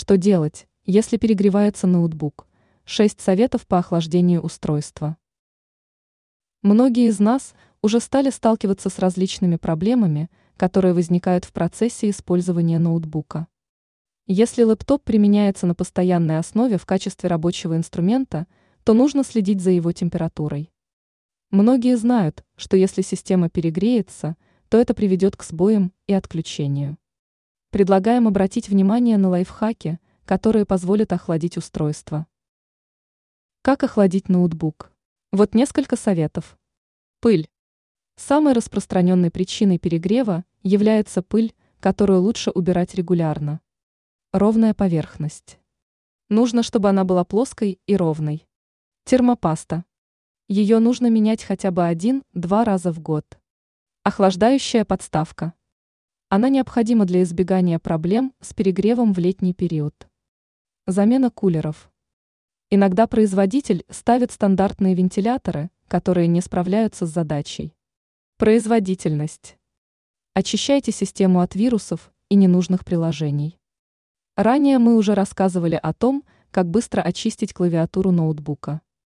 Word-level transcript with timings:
Что 0.00 0.16
делать, 0.16 0.66
если 0.86 1.18
перегревается 1.18 1.86
ноутбук? 1.86 2.46
6 2.86 3.20
советов 3.20 3.66
по 3.66 3.76
охлаждению 3.76 4.40
устройства. 4.40 5.18
Многие 6.62 7.08
из 7.08 7.18
нас 7.18 7.52
уже 7.82 8.00
стали 8.00 8.30
сталкиваться 8.30 8.88
с 8.88 8.98
различными 8.98 9.56
проблемами, 9.56 10.30
которые 10.56 10.94
возникают 10.94 11.44
в 11.44 11.52
процессе 11.52 12.08
использования 12.08 12.78
ноутбука. 12.78 13.46
Если 14.26 14.62
лэптоп 14.62 15.04
применяется 15.04 15.66
на 15.66 15.74
постоянной 15.74 16.38
основе 16.38 16.78
в 16.78 16.86
качестве 16.86 17.28
рабочего 17.28 17.76
инструмента, 17.76 18.46
то 18.84 18.94
нужно 18.94 19.22
следить 19.22 19.60
за 19.60 19.70
его 19.70 19.92
температурой. 19.92 20.72
Многие 21.50 21.98
знают, 21.98 22.42
что 22.56 22.78
если 22.78 23.02
система 23.02 23.50
перегреется, 23.50 24.38
то 24.70 24.78
это 24.78 24.94
приведет 24.94 25.36
к 25.36 25.44
сбоям 25.44 25.92
и 26.06 26.14
отключению. 26.14 26.96
Предлагаем 27.70 28.26
обратить 28.26 28.68
внимание 28.68 29.16
на 29.16 29.28
лайфхаки, 29.28 30.00
которые 30.24 30.66
позволят 30.66 31.12
охладить 31.12 31.56
устройство. 31.56 32.26
Как 33.62 33.84
охладить 33.84 34.28
ноутбук? 34.28 34.90
Вот 35.30 35.54
несколько 35.54 35.94
советов. 35.94 36.58
Пыль. 37.20 37.48
Самой 38.16 38.54
распространенной 38.54 39.30
причиной 39.30 39.78
перегрева 39.78 40.44
является 40.64 41.22
пыль, 41.22 41.54
которую 41.78 42.22
лучше 42.22 42.50
убирать 42.50 42.96
регулярно. 42.96 43.60
Ровная 44.32 44.74
поверхность. 44.74 45.60
Нужно, 46.28 46.64
чтобы 46.64 46.88
она 46.88 47.04
была 47.04 47.22
плоской 47.22 47.78
и 47.86 47.94
ровной. 47.94 48.48
Термопаста. 49.04 49.84
Ее 50.48 50.80
нужно 50.80 51.08
менять 51.08 51.44
хотя 51.44 51.70
бы 51.70 51.86
один-два 51.86 52.64
раза 52.64 52.92
в 52.92 52.98
год. 52.98 53.38
Охлаждающая 54.02 54.84
подставка. 54.84 55.54
Она 56.32 56.48
необходима 56.48 57.06
для 57.06 57.24
избегания 57.24 57.80
проблем 57.80 58.32
с 58.40 58.54
перегревом 58.54 59.12
в 59.12 59.18
летний 59.18 59.52
период. 59.52 60.08
Замена 60.86 61.28
кулеров. 61.28 61.90
Иногда 62.70 63.08
производитель 63.08 63.84
ставит 63.88 64.30
стандартные 64.30 64.94
вентиляторы, 64.94 65.70
которые 65.88 66.28
не 66.28 66.40
справляются 66.40 67.04
с 67.04 67.10
задачей. 67.10 67.74
Производительность. 68.36 69.58
Очищайте 70.32 70.92
систему 70.92 71.40
от 71.40 71.56
вирусов 71.56 72.12
и 72.28 72.36
ненужных 72.36 72.84
приложений. 72.84 73.58
Ранее 74.36 74.78
мы 74.78 74.94
уже 74.94 75.16
рассказывали 75.16 75.80
о 75.82 75.92
том, 75.92 76.22
как 76.52 76.70
быстро 76.70 77.02
очистить 77.02 77.52
клавиатуру 77.52 78.12
ноутбука. 78.12 78.82